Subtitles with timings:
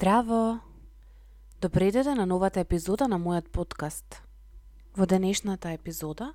[0.00, 0.60] Здраво!
[1.60, 4.22] Добредете на новата епизода на мојот подкаст.
[4.96, 6.30] Во денешната епизода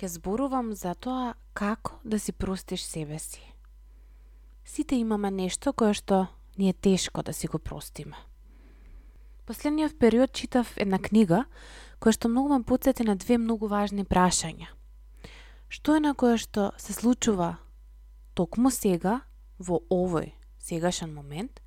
[0.00, 3.42] ќе зборувам за тоа како да си простиш себе си.
[4.64, 8.16] Сите имаме нешто кое што ни е тешко да си го простиме.
[9.44, 11.44] Последниот период читав една книга
[12.00, 14.72] која што многу ме подсети на две многу важни прашања.
[15.68, 17.58] Што е на кое што се случува
[18.32, 19.20] токму сега
[19.60, 21.60] во овој сегашен момент,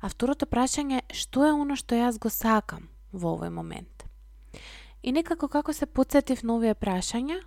[0.00, 4.04] а второто прашање е што е оно што јас го сакам во овој момент.
[5.02, 7.40] И некако како се подсетив на овие прашања,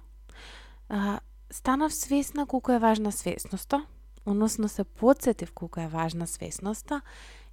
[0.89, 1.19] а,
[1.51, 3.85] станав свесна колку е важна свесноста,
[4.25, 7.01] односно се подсетив колку е важна свесноста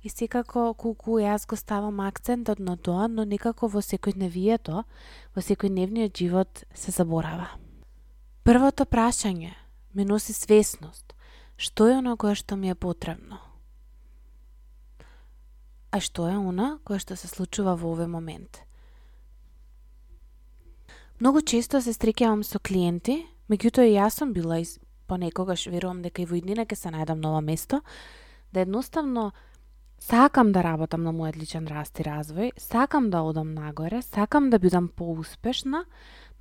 [0.03, 4.85] и секако колку јас го ставам акцентот на тоа, но некако во секојдневието,
[5.35, 7.49] во секојдневниот живот се заборава.
[8.45, 9.55] Првото прашање
[9.95, 11.15] ми носи свесност.
[11.57, 13.41] Што е оно кое што ми е потребно?
[15.97, 18.59] А што е она која што се случува во овој момент?
[21.25, 24.75] Многу често се стрекјавам со клиенти, меѓутоа и јас сум била из
[25.09, 27.81] понекогаш верувам дека и во иднина ќе се најдам ново место,
[28.53, 29.33] да едноставно
[30.05, 34.61] сакам да работам на мојот личен раст и развој, сакам да одам нагоре, сакам да
[34.61, 35.87] бидам поуспешна,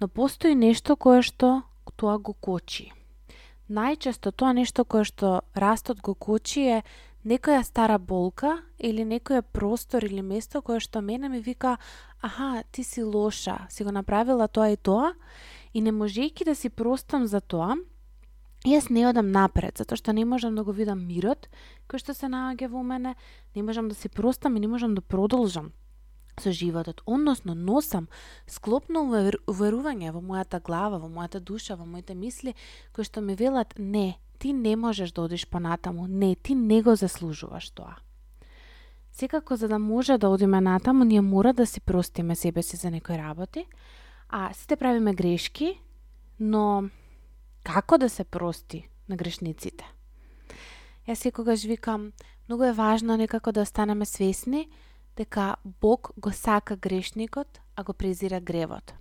[0.01, 1.61] но постои нешто кое што
[1.95, 2.91] тоа го кочи.
[3.71, 6.83] Најчесто тоа нешто кое што растот го кочи е
[7.25, 11.77] некоја стара болка или некој простор или место кое што мене ми вика
[12.21, 15.13] аха, ти си лоша, си го направила тоа и тоа
[15.73, 17.75] и не можејќи да си простам за тоа,
[18.65, 21.49] јас не одам напред, затоа што не можам да го видам мирот
[21.89, 23.15] кој што се наоѓа во мене,
[23.55, 25.73] не можам да си простам и не можам да продолжам
[26.37, 28.07] со животот, односно носам
[28.47, 29.05] склопно
[29.47, 32.55] уверување во мојата глава, во мојата душа, во моите мисли,
[32.93, 36.95] кои што ми велат не, ти не можеш да одиш понатаму, не, ти не го
[36.95, 37.95] заслужуваш тоа.
[39.11, 42.91] Секако за да може да одиме натаму, ние мора да си простиме себе си за
[42.91, 43.65] некои работи,
[44.29, 45.81] а сите правиме грешки,
[46.39, 46.89] но
[47.63, 49.85] како да се прости на грешниците?
[51.07, 52.11] Јас секогаш викам,
[52.49, 54.69] многу е важно некако да останеме свесни
[55.17, 58.93] дека Бог го сака грешникот, а го презира гревот.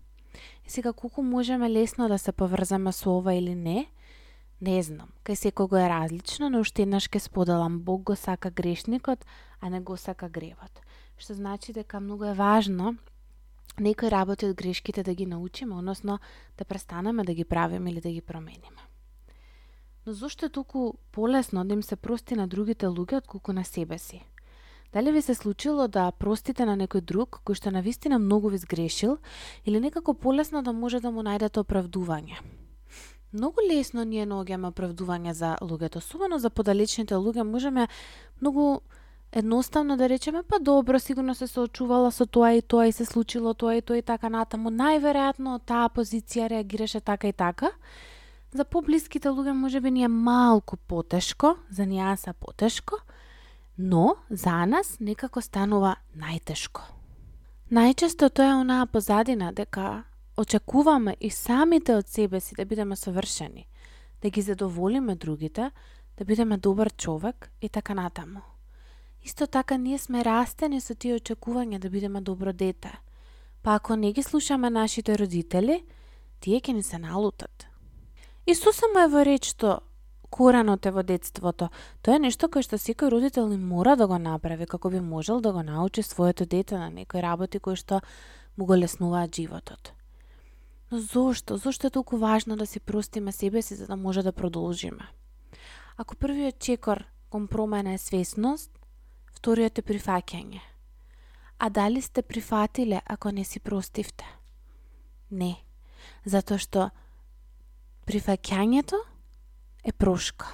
[0.66, 3.86] И сега колку можеме лесно да се поврзаме со ова или не,
[4.60, 9.24] Не знам, кај секого е различно, но уште еднаш ке споделам, Бог го сака грешникот,
[9.60, 10.80] а не го сака гревот.
[11.18, 12.96] Што значи дека многу е важно
[13.78, 16.18] некои работи од грешките да ги научиме, односно
[16.58, 18.82] да престанеме да ги правиме или да ги промениме.
[20.06, 23.98] Но зошто е толку полесно да им се прости на другите луѓе отколку на себе
[23.98, 24.22] си?
[24.92, 29.18] Дали ви се случило да простите на некој друг кој што навистина многу ви сгрешил
[29.66, 32.38] или некако полесно да може да му најдете оправдување?
[33.34, 37.88] Многу лесно ние наоѓаме оправдување за луѓето, особено за подалечните луѓе, можеме
[38.40, 38.80] многу
[39.32, 43.54] едноставно да речеме, па добро, сигурно се соочувала со тоа и тоа и се случило
[43.54, 44.70] тоа и тоа и така натаму.
[44.70, 47.72] Најверојатно таа позиција реагираше така и така.
[48.54, 53.02] За поблиските луѓе може би ни е малку потешко, за нијанса потешко,
[53.78, 56.86] но за нас некако станува најтешко.
[57.74, 60.04] Најчесто тоа е онаа позадина дека
[60.36, 63.68] очекуваме и самите од себе си да бидеме совршени,
[64.22, 65.70] да ги задоволиме другите,
[66.16, 68.40] да бидеме добар човек и така натаму.
[69.24, 72.92] Исто така ние сме растени со тие очекувања да бидеме добро дете.
[73.62, 75.84] Па ако не ги слушаме нашите родители,
[76.40, 77.66] тие ќе ни се налутат.
[78.46, 79.80] И сосема е во реч што
[80.28, 81.70] коренот е во детството.
[82.02, 85.40] Тоа е нешто кое што секој родител ни мора да го направи како би можел
[85.40, 88.02] да го научи своето дете на некои работи кои што
[88.56, 89.94] му го леснуваат животот.
[90.94, 91.56] Но зошто?
[91.56, 95.08] Зошто е толку важно да си простиме себе си за да може да продолжиме?
[95.96, 98.70] Ако првиот чекор кон промена е свесност,
[99.34, 100.60] вториот е прифаќање.
[101.58, 104.24] А дали сте прифатиле ако не си простивте?
[105.30, 105.58] Не.
[106.24, 106.90] Затоа што
[108.06, 109.02] прифаќањето
[109.84, 110.46] е прошка.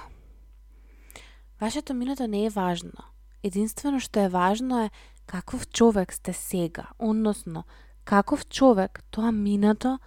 [1.61, 3.13] Вашето минато не е важно.
[3.43, 4.89] Единствено што е важно е
[5.25, 7.63] каков човек сте сега, односно
[8.03, 9.99] каков човек тоа минато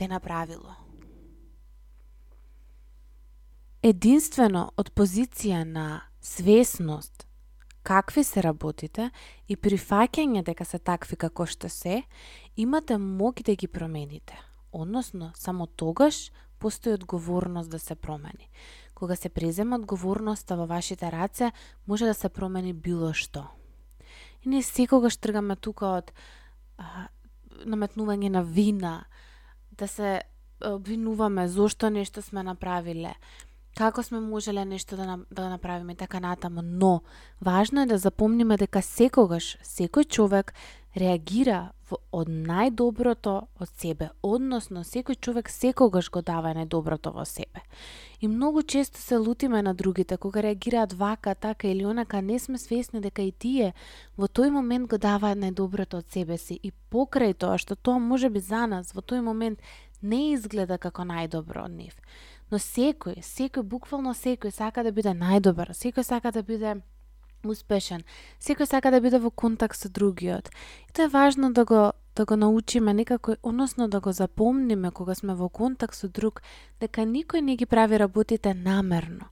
[0.00, 0.76] ве направило.
[3.82, 7.26] Единствено од позиција на свесност
[7.82, 9.08] какви се работите
[9.48, 12.02] и прифаќање дека се такви како што се,
[12.56, 14.36] имате моќ да ги промените.
[14.72, 18.50] Односно, само тогаш постои одговорност да се промени.
[18.94, 21.52] Кога се презема одговорноста во вашите раце,
[21.86, 23.48] може да се промени било што.
[24.44, 26.12] И не секогаш тргаме тука од
[26.76, 27.08] а,
[27.64, 29.04] наметнување на вина,
[29.80, 30.20] да се
[30.64, 33.14] обвинуваме зошто нешто сме направиле.
[33.76, 37.00] како сме можеле нешто да, да направиме така натаму, но
[37.40, 40.52] важно е да запомниме дека секогаш секој човек
[40.94, 47.62] реагира во, од најдоброто од себе, односно секој човек секогаш го дава најдоброто во себе.
[48.20, 52.58] И многу често се лутиме на другите кога реагираат вака, така или онака, не сме
[52.58, 53.72] свесни дека и тие
[54.16, 58.30] во тој момент го даваат најдоброто од себе си и покрај тоа што тоа може
[58.30, 59.60] би за нас во тој момент
[60.02, 61.96] не изгледа како најдобро од нив.
[62.50, 66.80] Но секој, секој, буквално секој сака да биде најдобар, секој сака да биде
[67.44, 68.04] успешен.
[68.40, 70.50] Секој сака да биде во контакт со другиот.
[70.88, 75.14] И тоа е важно да го да го научиме некако, односно да го запомниме кога
[75.14, 76.42] сме во контакт со друг,
[76.80, 79.30] дека никој не ги прави работите намерно.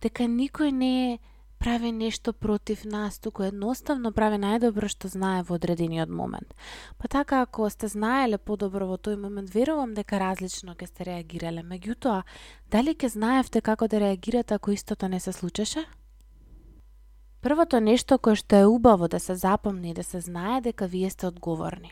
[0.00, 1.18] Дека никој не
[1.58, 6.54] прави нешто против нас, туку едноставно прави најдобро што знае во одредениот момент.
[6.98, 11.62] Па така, ако сте знаеле подобро во тој момент, верувам дека различно ќе сте реагирале.
[11.62, 12.22] Меѓутоа,
[12.70, 15.86] дали ќе знаевте како да реагирате ако истото не се случеше?
[17.42, 21.10] Првото нешто кое што е убаво да се запомни и да се знае дека вие
[21.10, 21.90] сте одговорни.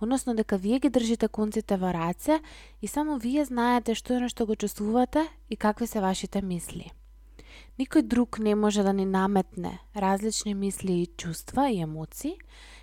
[0.00, 2.40] Односно дека вие ги држите конците во раце
[2.80, 6.88] и само вие знаете што е нешто го чувствувате и какви се вашите мисли.
[7.78, 12.38] Никој друг не може да ни наметне различни мисли и чувства и емоции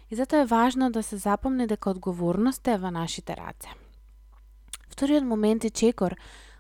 [0.10, 3.74] и затоа е важно да се запомни дека одговорноста е во нашите раце.
[4.94, 6.16] Вториот момент е чекор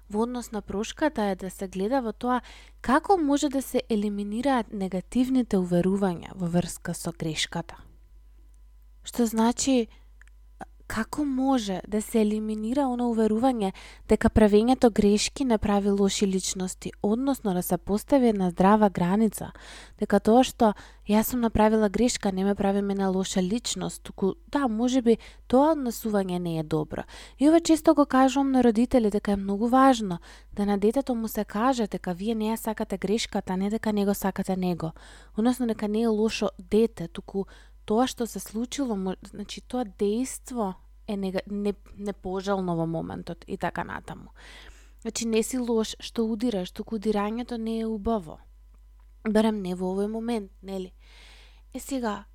[0.09, 2.41] во однос на прошката е да се гледа во тоа
[2.81, 7.75] како може да се елиминираат негативните уверувања во врска со грешката.
[9.03, 9.87] Што значи
[10.87, 13.71] како може да се елиминира оно уверување
[14.09, 19.51] дека правењето грешки не прави лоши личности, односно да се постави една здрава граница,
[19.99, 20.73] дека тоа што
[21.09, 25.17] јас сум направила грешка не ме прави мене лоша личност, туку да, може би
[25.47, 27.03] тоа однесување не е добро.
[27.39, 30.19] И ова често го кажувам на родители дека е многу важно
[30.53, 34.13] да на детето му се каже дека вие не ја сакате грешката, не дека него
[34.13, 34.91] сакате него.
[35.37, 37.45] Односно дека не е лошо дете, туку
[37.85, 40.73] тоа што се случило, значи тоа дејство
[41.07, 44.33] е не, не, непожелно во моментот и така натаму.
[45.01, 48.39] Значи не си лош што удираш, туку удирањето не е убаво.
[49.23, 50.93] Барем не во овој момент, нели?
[51.73, 52.25] Е сега,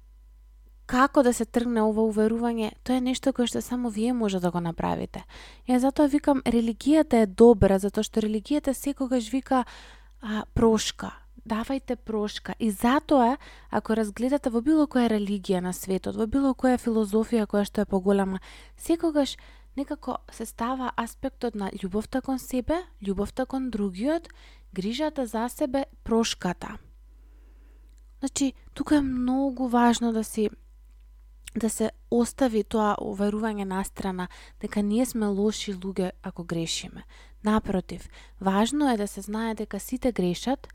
[0.87, 4.51] како да се тргне ова уверување, тоа е нешто кое што само вие може да
[4.51, 5.23] го направите.
[5.71, 11.13] Ја затоа викам, религијата е добра, затоа што религијата секогаш вика а, прошка,
[11.51, 12.55] давајте прошка.
[12.59, 13.37] И затоа,
[13.71, 17.91] ако разгледате во било која религија на светот, во било која филозофија која што е
[17.91, 18.41] поголема,
[18.77, 19.37] секогаш
[19.77, 24.29] некако се става аспектот на љубовта кон себе, љубовта кон другиот,
[24.73, 26.79] грижата за себе, прошката.
[28.21, 30.51] Значи, тука е многу важно да си
[31.57, 34.29] да се остави тоа уверување на страна
[34.61, 37.03] дека ние сме лоши луѓе ако грешиме.
[37.45, 38.09] Напротив,
[38.41, 40.69] важно е да се знае дека сите грешат,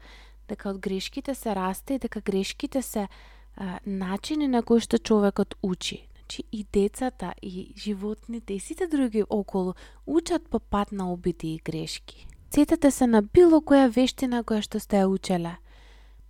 [0.47, 3.07] дека од грешките се расте и дека грешките се
[3.55, 6.07] а, начини на кои што човекот учи.
[6.15, 9.73] Значи и децата, и животните, и сите други околу
[10.07, 12.27] учат по пат на обиди и грешки.
[12.55, 15.57] Сетете се на било која вештина која што сте ја учеле.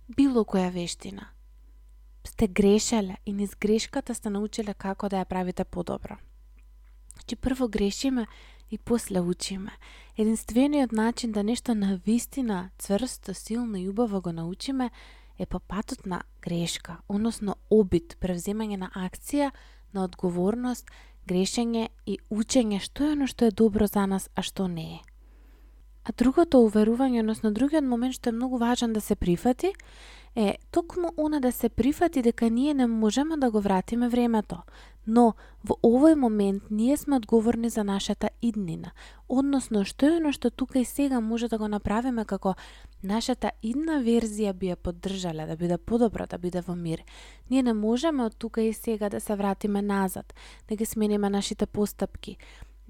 [0.08, 1.28] Било која вештина.
[2.24, 6.18] Сте грешеле и низ грешката сте научиле како да ја правите подобро.
[7.14, 8.26] Значи прво грешиме
[8.70, 9.70] и после учиме.
[10.18, 14.90] Единствениот начин да нешто на вистина цврсто, силно и убаво го научиме
[15.38, 19.50] е по патот на грешка, односно обид, превземање на акција,
[19.92, 20.88] на одговорност,
[21.28, 25.00] грешење и учење што е оно што е добро за нас, а што не е.
[26.06, 29.72] А другото уверување, односно другиот момент што е многу важен да се прифати,
[30.36, 34.62] е токму она да се прифати дека ние не можеме да го вратиме времето,
[35.06, 35.34] но
[35.64, 38.92] во овој момент ние сме одговорни за нашата иднина,
[39.28, 42.54] односно што е оно што тука и сега може да го направиме како
[43.02, 47.02] нашата идна верзија би ја поддржале, да биде подобра, да биде во мир.
[47.50, 50.34] Ние не можеме од тука и сега да се вратиме назад,
[50.68, 52.36] да ги смениме нашите постапки,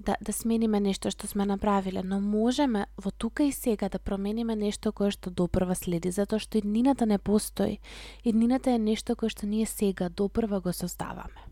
[0.07, 4.55] да, да смениме нешто што сме направиле, но можеме во тука и сега да промениме
[4.55, 7.79] нешто кое што допрва следи, затоа што иднината не постои.
[8.23, 11.43] Иднината е нешто кое што ние сега допрва го создаваме.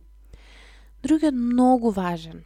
[1.03, 2.45] Другиот многу важен,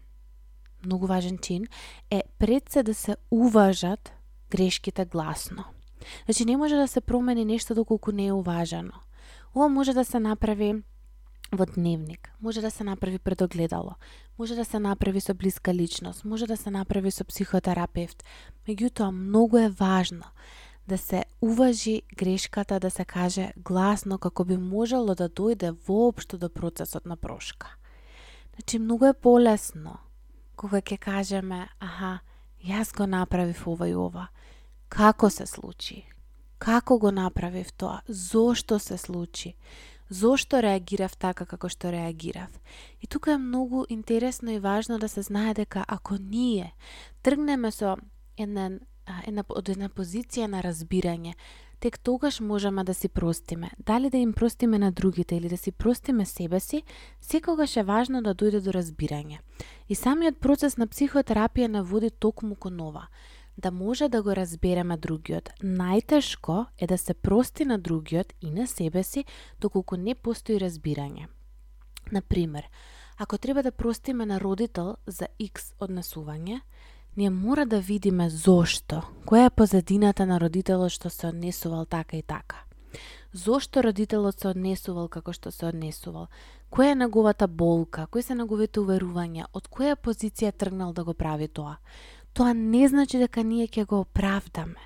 [0.86, 1.70] многу важен чин
[2.10, 4.12] е пред се да се уважат
[4.50, 5.64] грешките гласно.
[6.26, 8.98] Значи не може да се промени нешто доколку не е уважано.
[9.56, 10.82] Ова може да се направи
[11.52, 13.96] во дневник, може да се направи пред огледало,
[14.40, 18.24] може да се направи со блиска личност, може да се направи со психотерапевт.
[18.68, 20.24] Меѓутоа, многу е важно
[20.88, 26.50] да се уважи грешката, да се каже гласно како би можело да дојде воопшто до
[26.50, 27.76] процесот на прошка.
[28.56, 29.98] Значи, многу е полесно
[30.56, 32.20] кога ќе кажеме, аха,
[32.66, 34.28] јас го направив ова и ова.
[34.90, 36.06] како се случи,
[36.58, 39.56] како го направив тоа, зошто се случи,
[40.10, 42.50] зошто реагирав така како што реагирав.
[43.02, 46.74] И тука е многу интересно и важно да се знае дека ако ние
[47.22, 47.98] тргнеме со
[48.38, 48.72] една,
[49.28, 51.34] една, од една позиција на разбирање,
[51.80, 53.72] тек тогаш можеме да си простиме.
[53.86, 56.84] Дали да им простиме на другите или да си простиме себе си,
[57.22, 59.40] секогаш е важно да дојде до разбирање.
[59.90, 63.08] И самиот процес на психотерапија наводи токму кон ова
[63.60, 65.50] да може да го разбереме другиот.
[65.64, 69.26] Најтешко е да се прости на другиот и на себе си,
[69.62, 71.28] доколку не постои разбирање.
[72.12, 72.70] Например,
[73.18, 76.62] ако треба да простиме на родител за X однесување,
[77.18, 82.24] ние мора да видиме зошто, која е позадината на родителот што се однесувал така и
[82.24, 82.64] така.
[83.34, 86.30] Зошто родителот се однесувал како што се однесувал?
[86.72, 88.08] Која е неговата болка?
[88.08, 89.46] Кои се неговите уверувања?
[89.54, 91.78] Од која позиција тргнал да го прави тоа?
[92.40, 94.80] Тоа не значи дека ние ќе го оправдаме.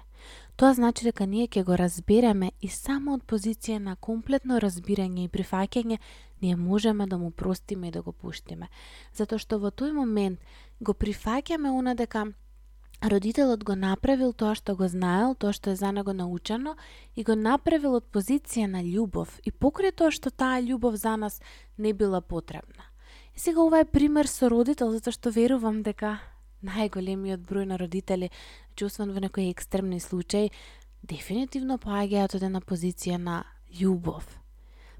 [0.57, 5.29] Тоа значи дека ние ќе го разбереме и само од позиција на комплетно разбирање и
[5.29, 5.99] прифаќање
[6.41, 8.71] ние можеме да му простиме и да го пуштиме.
[9.13, 10.41] Затоа што во тој момент
[10.81, 12.25] го прифаќаме она дека
[13.05, 16.73] родителот го направил тоа што го знаел, тоа што е за него научено
[17.13, 21.41] и го направил од позиција на љубов и покрај тоа што таа љубов за нас
[21.77, 22.89] не била потребна.
[23.37, 26.17] И сега ова е пример со родител затоа што верувам дека
[26.63, 28.31] најголемиот број на родители,
[28.75, 30.51] чувстван во некои екстремни случаи,
[31.03, 33.43] дефинитивно поаѓаат од една позиција на
[33.79, 34.25] љубов.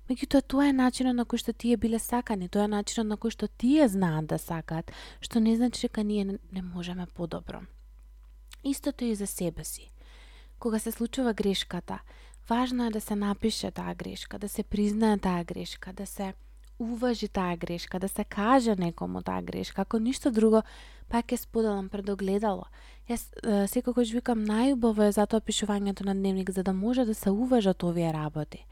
[0.09, 3.31] Меѓутоа, тоа е начинот на кој што тие биле сакани, тоа е начинот на кој
[3.31, 4.91] што тие знаат да сакаат,
[5.23, 7.63] што не значи дека ние не можеме подобро.
[8.63, 9.91] Истото и за себе си.
[10.59, 11.99] Кога се случува грешката,
[12.49, 16.33] важно е да се напише таа грешка, да се признае таа грешка, да се
[16.83, 19.81] уважи таа грешка, да се каже некому таа грешка.
[19.81, 20.61] Ако ништо друго,
[21.09, 22.67] пак ќе споделам пред огледало.
[23.09, 23.27] Јас
[23.67, 28.13] секогаш викам најубаво е затоа пишувањето на дневник за да може да се уважат овие
[28.13, 28.65] работи.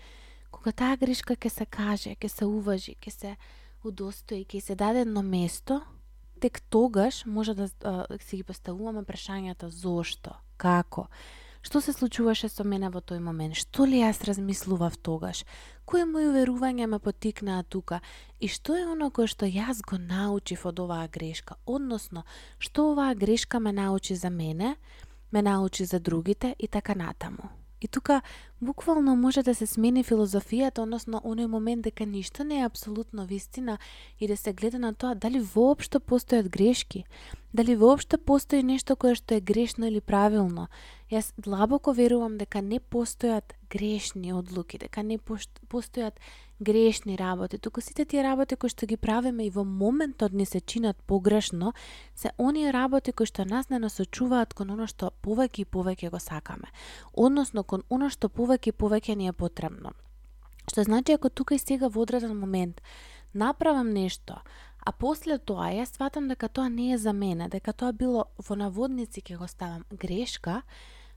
[0.51, 3.35] Кога таа грешка ќе се каже, ќе се уважи, ќе се
[3.83, 5.81] удостои, ќе се даде едно место,
[6.39, 7.67] тек тогаш може да
[8.19, 11.07] си ги поставуваме прашањата зошто, како,
[11.61, 13.55] Што се случуваше со мене во тој момент?
[13.55, 15.43] Што ли јас размислував тогаш?
[15.85, 18.01] Кои мои верувања ме потикнаа тука?
[18.39, 21.59] И што е оно кое што јас го научив од оваа грешка?
[21.65, 22.25] Односно,
[22.57, 24.75] што оваа грешка ме научи за мене,
[25.31, 27.53] ме научи за другите и така натаму.
[27.81, 28.21] И тука
[28.61, 33.77] буквално може да се смени филозофијата, односно оној момент дека ништо не е апсолутно вистина
[34.19, 37.05] и да се гледа на тоа дали воопшто постојат грешки,
[37.53, 40.67] дали воопшто постои нешто кое што е грешно или правилно.
[41.11, 46.21] Јас длабоко верувам дека не постојат грешни одлуки, дека не постојат
[46.63, 50.61] грешни работи, туку сите тие работи кои што ги правиме и во моментот ни се
[50.61, 51.73] чинат погрешно,
[52.15, 56.19] се оние работи кои што нас не насочуваат кон оно што повеќе и повеќе го
[56.19, 56.71] сакаме,
[57.11, 59.91] односно кон оно што повеќе и повеќе ни е потребно.
[60.71, 62.79] Што значи ако тука и сега во одреден момент
[63.33, 64.39] направам нешто,
[64.79, 68.55] а после тоа јас сватам дека тоа не е за мене, дека тоа било во
[68.55, 70.61] наводници ќе го ставам грешка,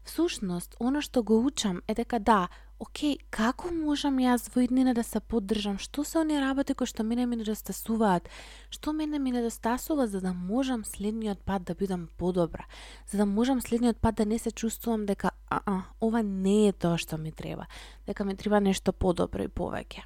[0.04, 5.02] Всушност, оно што го учам е дека да, окей, како можам јас во иднина да
[5.02, 5.78] се поддржам?
[5.80, 8.28] Што се оние работи кои што мене ми недостасуваат?
[8.68, 12.68] Што мене ми недостасува за да можам следниот пат да бидам подобра?
[13.08, 16.72] За да можам следниот пат да не се чувствувам дека а, а ова не е
[16.72, 17.66] тоа што ми треба,
[18.06, 20.04] дека ми треба нешто подобро и повеќе.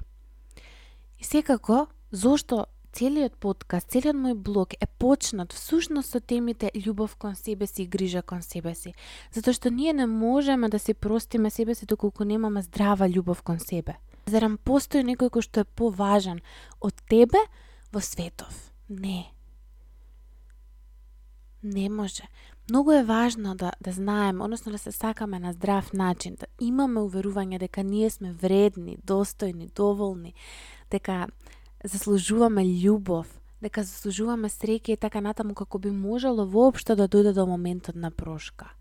[1.19, 7.35] И секако, зошто целиот подкаст, целиот мој блог е почнат всушност со темите љубов кон
[7.35, 8.93] себе си и грижа кон себе си.
[9.33, 13.59] Затоа што ние не можеме да се простиме себе си доколку немаме здрава љубов кон
[13.59, 13.99] себе.
[14.25, 16.41] Зарам постои некој кој што е поважен
[16.81, 17.41] од тебе
[17.91, 18.73] во светов?
[18.89, 19.33] Не.
[21.63, 22.23] Не може.
[22.69, 27.01] Многу е важно да, да знаеме, односно да се сакаме на здрав начин, да имаме
[27.01, 30.33] уверување дека ние сме вредни, достојни, доволни,
[30.91, 31.27] дека
[31.83, 33.27] заслужуваме љубов,
[33.61, 38.11] дека заслужуваме среќа и така натаму како би можело воопшто да дојде до моментот на
[38.11, 38.71] прошка.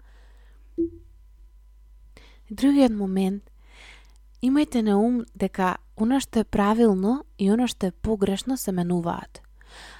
[2.50, 3.42] Другиот момент,
[4.42, 9.42] имајте на ум дека она што е правилно и она што е погрешно се менуваат.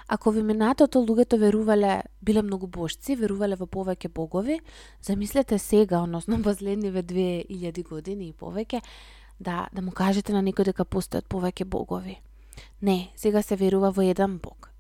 [0.09, 4.61] Ако ви минатото луѓето верувале, биле многу божци, верувале во повеќе богови,
[5.03, 8.81] замислете сега, односно последниве 2000 години и повеќе,
[9.41, 12.17] да, да му кажете на некој дека постојат повеќе богови.
[12.81, 14.71] Не, сега се верува во еден Бог.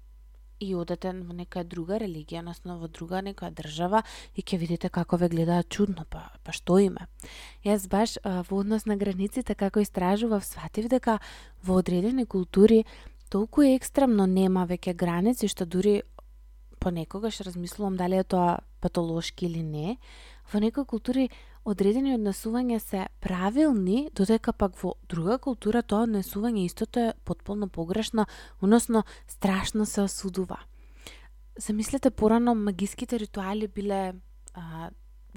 [0.60, 4.02] И одете во некоја друга религија, односно во друга некоја држава
[4.34, 7.06] и ќе видите како ве гледаат чудно, па, па што има.
[7.62, 11.20] Јас баш а, во однос на границите како истражував сватив дека
[11.62, 12.84] во одредени култури
[13.30, 16.02] толку екстремно нема веќе граници што дури
[16.78, 19.98] понекогаш размислувам дали е тоа патолошки или не,
[20.52, 21.30] во некои култури
[21.64, 28.26] одредени однесувања се правилни, додека пак во друга култура тоа однесување истото е потполно погрешно,
[28.62, 30.60] односно страшно се осудува.
[31.58, 34.14] Замислете порано магиските ритуали биле
[34.54, 34.90] а,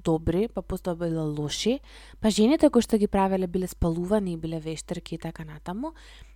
[0.03, 1.79] добри, па постоја биле лоши,
[2.19, 5.93] па жените кои што ги правеле биле спалувани, биле вештерки и така натаму,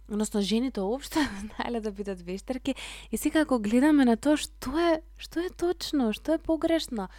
[0.10, 2.76] односно жените обшто знаеле да бидат вештерки
[3.12, 7.10] и сега ако гледаме на тоа што е што е точно, што е погрешно,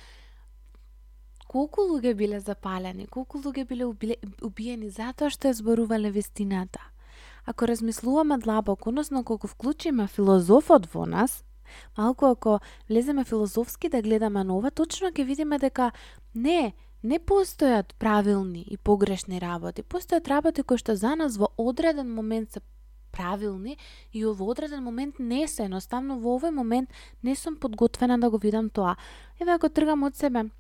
[1.48, 3.86] колку луѓе биле запалени, колку луѓе биле
[4.42, 6.80] убиени затоа што ја зборувале вистината.
[7.46, 11.44] Ако размислуваме длабоко, односно колку вклучиме филозофот во нас,
[11.98, 15.92] малку ако влеземе филозофски да гледаме на ова, точно ќе видиме дека
[16.34, 19.82] не, не постојат правилни и погрешни работи.
[19.82, 22.60] Постојат работи кои што за нас во одреден момент се
[23.16, 23.78] правилни
[24.12, 25.64] и во одреден момент не се.
[25.70, 26.90] Едноставно во овој момент
[27.22, 28.96] не сум подготвена да го видам тоа.
[29.40, 30.50] Еве ако тргам од себе,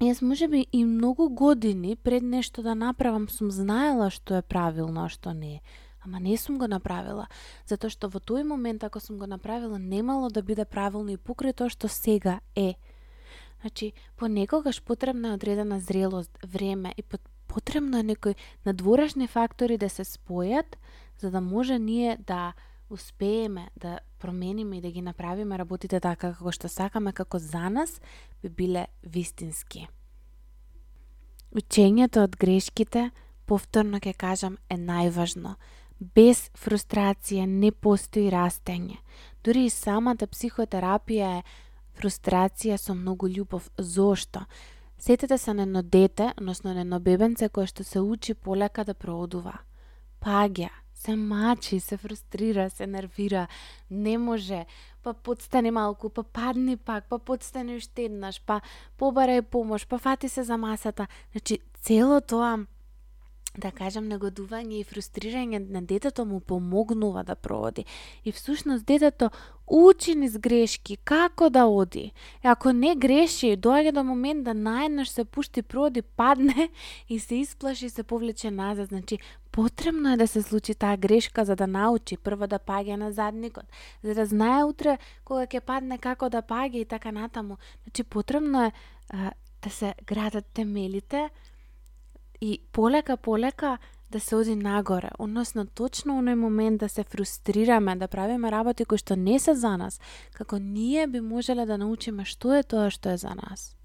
[0.00, 5.04] Јас може би и многу години пред нешто да направам сум знаела што е правилно,
[5.04, 5.60] а што не е.
[6.00, 7.26] Ама не сум го направила,
[7.68, 11.52] затоа што во тој момент ако сум го направила немало да биде правилно и покрај
[11.52, 12.80] тоа што сега е.
[13.60, 17.04] Значи, понекогаш потребна е одредена зрелост, време и
[17.46, 20.80] потребно е некои надворешни фактори да се спојат
[21.20, 22.54] за да може ние да
[22.90, 28.00] успееме да промениме и да ги направиме работите така како што сакаме, како за нас
[28.42, 29.88] би биле вистински.
[31.54, 33.10] Учењето од грешките,
[33.46, 35.56] повторно ќе кажам, е најважно.
[36.00, 39.00] Без фрустрација не постои растење.
[39.44, 41.42] Дури и самата психотерапија е
[41.98, 43.70] фрустрација со многу љубов.
[43.78, 44.46] Зошто?
[44.98, 48.94] Сетете се на едно дете, односно на едно бебенце кое што се учи полека да
[48.94, 49.60] проодува.
[50.20, 50.68] Паѓа,
[51.00, 53.46] се мачи, се фрустрира, се нервира,
[53.90, 54.66] не може,
[55.02, 58.60] па подстани малку, па падни пак, па подстани уште еднаш, па
[59.00, 61.08] побарај помош, па фати се за масата.
[61.32, 62.66] Значи, цело тоа
[63.58, 67.84] да кажам, негодување и фрустрирање на детето му помогнува да проводи.
[68.24, 69.30] И всушност детето
[69.66, 72.12] учи низ грешки, како да оди.
[72.44, 76.70] И ако не греши, доаѓа до момент да наеднаш се пушти проди, падне
[77.08, 78.88] и се исплаши и се повлече назад.
[78.88, 79.18] Значи,
[79.52, 83.64] потребно е да се случи таа грешка за да научи прво да паѓа на задникот,
[84.02, 87.58] за да знае утре кога ќе падне како да паѓа и така натаму.
[87.84, 88.72] Значи, потребно е
[89.10, 89.30] а,
[89.62, 91.30] да се градат темелите,
[92.40, 93.78] и полека полека
[94.10, 98.98] да се оди нагоре, односно точно оној момент да се фрустрираме, да правиме работи кои
[98.98, 100.00] што не се за нас,
[100.34, 103.76] како ние би можеле да научиме што е тоа што е за нас.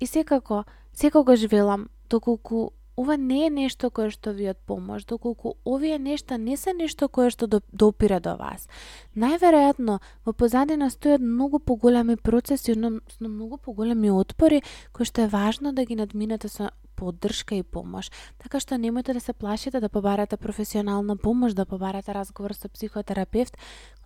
[0.00, 5.54] И секако, секогаш велам, доколку ова не е нешто кое што ви од помош, доколку
[5.64, 8.68] овие нешта не се нешто кое што допира до вас.
[9.16, 15.72] Најверојатно, во позадина стојат многу поголеми процеси, односно многу поголеми отпори, кои што е важно
[15.72, 16.70] да ги надминете со
[17.02, 18.12] поддршка и помош.
[18.38, 23.56] Така што немојте да се плашите да побарате професионална помош, да побарате разговор со психотерапевт,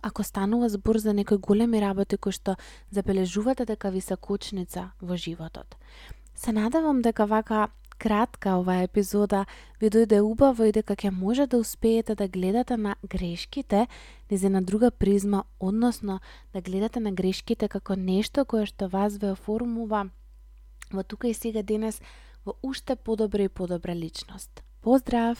[0.01, 2.55] ако станува збор за некои големи работи кои што
[2.91, 5.75] забележувате дека ви се кочница во животот.
[6.35, 9.45] Се надавам дека вака кратка оваа епизода
[9.81, 13.87] ви дојде убаво и дека ќе може да успеете да гледате на грешките
[14.31, 16.19] низ една друга призма, односно
[16.53, 20.09] да гледате на грешките како нешто кое што вас ве оформува
[20.91, 22.01] во тука и сега денес
[22.45, 24.63] во уште подобра и подобра личност.
[24.81, 25.37] Поздрав!